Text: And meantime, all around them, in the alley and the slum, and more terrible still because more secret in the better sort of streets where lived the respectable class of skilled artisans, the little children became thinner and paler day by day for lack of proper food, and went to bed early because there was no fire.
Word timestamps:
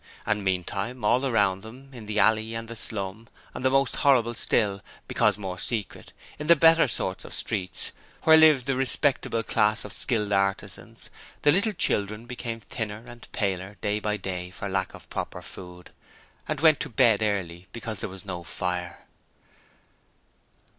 And 0.25 0.43
meantime, 0.43 1.05
all 1.05 1.27
around 1.27 1.61
them, 1.61 1.91
in 1.93 2.07
the 2.07 2.17
alley 2.17 2.55
and 2.55 2.67
the 2.67 2.75
slum, 2.75 3.27
and 3.53 3.63
more 3.63 3.85
terrible 3.85 4.33
still 4.33 4.81
because 5.07 5.37
more 5.37 5.59
secret 5.59 6.11
in 6.39 6.47
the 6.47 6.55
better 6.55 6.87
sort 6.87 7.23
of 7.23 7.35
streets 7.35 7.91
where 8.23 8.35
lived 8.35 8.65
the 8.65 8.73
respectable 8.75 9.43
class 9.43 9.85
of 9.85 9.93
skilled 9.93 10.33
artisans, 10.33 11.11
the 11.43 11.51
little 11.51 11.73
children 11.73 12.25
became 12.25 12.61
thinner 12.61 13.03
and 13.05 13.31
paler 13.31 13.77
day 13.81 13.99
by 13.99 14.17
day 14.17 14.49
for 14.49 14.67
lack 14.67 14.95
of 14.95 15.07
proper 15.11 15.39
food, 15.43 15.91
and 16.47 16.61
went 16.61 16.79
to 16.79 16.89
bed 16.89 17.21
early 17.21 17.67
because 17.71 17.99
there 17.99 18.09
was 18.09 18.25
no 18.25 18.43
fire. 18.43 19.01